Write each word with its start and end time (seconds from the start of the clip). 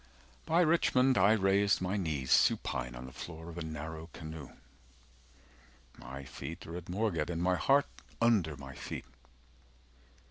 By 0.47 0.61
Richmond 0.61 1.15
I 1.15 1.33
raised 1.33 1.79
my 1.79 1.95
knees 1.95 2.31
Supine 2.31 2.95
on 2.95 3.05
the 3.05 3.11
floor 3.11 3.51
of 3.51 3.57
a 3.59 3.63
narrow 3.63 4.09
canoe." 4.13 4.47
295 5.97 5.99
"My 6.09 6.23
feet 6.25 6.65
are 6.65 6.75
at 6.75 6.89
Moorgate, 6.89 7.29
and 7.29 7.39
my 7.43 7.53
heart 7.55 7.85
Under 8.19 8.57
my 8.57 8.73
feet. 8.73 9.05